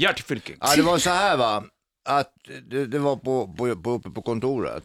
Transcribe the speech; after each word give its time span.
Gert 0.00 0.20
Fylking. 0.20 0.56
Ja, 0.60 0.76
det 0.76 0.82
var 0.82 0.98
så 0.98 1.10
här 1.10 1.36
va, 1.36 1.64
att 2.04 2.34
det, 2.68 2.86
det 2.86 2.98
var 2.98 3.16
på, 3.16 3.54
på, 3.54 3.76
på, 3.76 3.90
uppe 3.90 4.10
på 4.10 4.22
kontoret. 4.22 4.84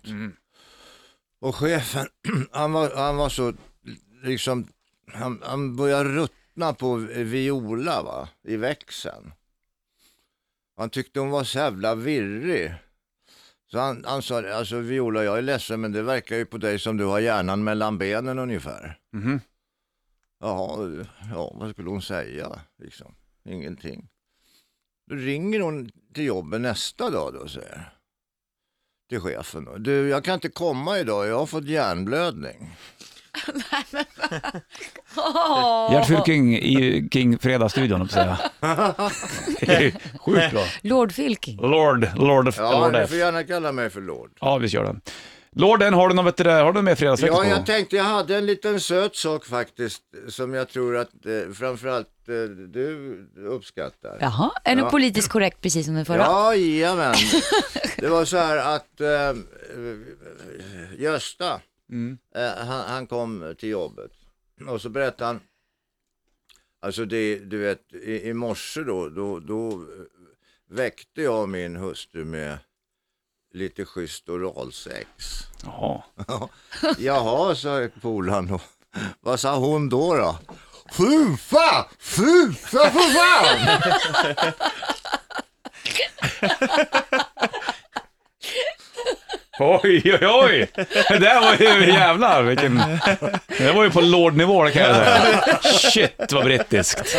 Och 1.39 1.55
chefen, 1.55 2.07
han 2.51 2.71
var, 2.71 2.95
han 2.95 3.17
var 3.17 3.29
så, 3.29 3.53
liksom, 4.23 4.67
han, 5.13 5.41
han 5.43 5.75
började 5.75 6.09
ruttna 6.09 6.73
på 6.73 6.95
Viola 6.95 8.03
va, 8.03 8.29
i 8.43 8.57
växeln. 8.57 9.33
Han 10.77 10.89
tyckte 10.89 11.19
hon 11.19 11.29
var 11.29 11.43
så 11.43 11.57
jävla 11.57 11.95
virrig. 11.95 12.73
Så 13.71 13.79
han, 13.79 14.03
han 14.07 14.21
sa, 14.21 14.51
alltså 14.51 14.79
Viola 14.79 15.23
jag 15.23 15.37
är 15.37 15.41
ledsen 15.41 15.81
men 15.81 15.91
det 15.91 16.01
verkar 16.01 16.35
ju 16.35 16.45
på 16.45 16.57
dig 16.57 16.79
som 16.79 16.97
du 16.97 17.05
har 17.05 17.19
hjärnan 17.19 17.63
mellan 17.63 17.97
benen 17.97 18.39
ungefär. 18.39 18.99
Mhm. 19.13 19.39
Jaha, 20.39 21.05
ja 21.33 21.51
vad 21.55 21.71
skulle 21.71 21.89
hon 21.89 22.01
säga 22.01 22.61
liksom? 22.77 23.15
Ingenting. 23.45 24.09
Då 25.09 25.15
ringer 25.15 25.59
hon 25.59 25.89
till 26.13 26.25
jobbet 26.25 26.61
nästa 26.61 27.09
dag 27.09 27.33
då 27.33 27.39
och 27.39 27.49
säger 27.51 27.91
till 29.09 29.19
chefen 29.19 29.65
då. 29.65 29.77
Du, 29.77 30.09
jag 30.09 30.23
kan 30.23 30.33
inte 30.33 30.49
komma 30.49 30.99
idag, 30.99 31.27
jag 31.27 31.37
har 31.39 31.45
fått 31.45 31.65
hjärnblödning. 31.65 32.75
Gert 35.91 36.07
Fylking 36.07 36.55
i 36.57 37.09
King 37.13 37.37
Fredagsstudion, 37.39 38.09
höll 38.13 38.27
jag 38.59 39.91
Sjukt 40.19 40.51
bra. 40.51 40.63
Lord 40.81 41.11
Fylking. 41.11 41.57
Lord, 41.61 42.07
Lord, 42.15 42.47
of, 42.47 42.57
Ja, 42.57 42.79
Lord 42.81 42.93
ni 42.93 42.99
F. 42.99 43.09
får 43.09 43.17
gärna 43.17 43.43
kalla 43.43 43.71
mig 43.71 43.89
för 43.89 44.01
Lord. 44.01 44.31
Ja, 44.41 44.57
vi 44.57 44.69
kör 44.69 44.83
den. 44.83 45.01
Lorden, 45.51 45.93
har 45.93 46.09
du 46.09 46.15
något, 46.15 46.39
har 46.39 46.73
du 46.73 46.81
med 46.81 46.97
fredagsveckan 46.99 47.37
Ja, 47.37 47.43
på? 47.43 47.49
jag 47.49 47.65
tänkte 47.65 47.95
jag 47.95 48.03
hade 48.03 48.37
en 48.37 48.45
liten 48.45 48.79
söt 48.79 49.15
sak 49.15 49.45
faktiskt 49.45 50.01
som 50.27 50.53
jag 50.53 50.69
tror 50.69 50.97
att 50.97 51.25
eh, 51.25 51.53
framförallt 51.53 52.07
du 52.25 53.27
uppskattar. 53.37 54.17
Jaha, 54.21 54.51
är 54.63 54.77
Ja. 54.77 54.89
politiskt 54.89 55.29
korrekt 55.29 55.61
precis 55.61 55.85
som 55.85 55.95
den 55.95 56.05
förra? 56.05 56.17
Ja, 56.17 56.55
jajamän. 56.55 57.15
Det 57.97 58.07
var 58.09 58.25
så 58.25 58.37
här 58.37 58.75
att 58.75 59.01
eh, 59.01 59.33
Gösta, 60.97 61.61
Mm. 61.89 62.17
eh, 62.35 62.65
han, 62.65 62.81
han 62.89 63.07
kom 63.07 63.55
till 63.59 63.69
jobbet 63.69 64.11
och 64.69 64.81
så 64.81 64.89
berättade 64.89 65.25
han, 65.25 65.39
alltså 66.81 67.05
det, 67.05 67.39
du 67.39 67.57
vet, 67.57 67.93
i, 67.93 68.29
i 68.29 68.33
morse 68.33 68.81
då, 68.83 69.09
då, 69.09 69.39
då 69.39 69.71
eh, 69.71 69.77
väckte 70.69 71.21
jag 71.21 71.49
min 71.49 71.75
hustru 71.75 72.25
med 72.25 72.57
lite 73.53 73.85
schysst 73.85 74.29
oralsex. 74.29 75.07
Jaha. 75.63 76.03
Jaha, 76.97 77.55
sa 77.55 77.87
polaren 78.01 78.47
då. 78.47 78.59
Vad 79.19 79.39
sa 79.39 79.57
hon 79.59 79.89
då 79.89 80.15
då? 80.15 80.37
Fufa! 80.97 81.85
Fufa 81.99 82.91
för 82.91 83.13
fan! 83.13 83.81
Oj, 89.59 90.01
oj, 90.05 90.27
oj! 90.27 90.67
Det 91.09 91.17
där 91.17 91.41
var 91.41 91.55
ju 91.55 91.93
jävlar 91.93 92.43
vilken... 92.43 92.99
Det 93.57 93.71
var 93.71 93.83
ju 93.83 93.89
på 93.91 94.01
lordnivå 94.01 94.63
det 94.63 94.71
kan 94.71 94.81
jag 94.81 94.95
säga. 94.95 95.59
Shit 95.63 96.31
vad 96.31 96.43
brittiskt. 96.43 97.17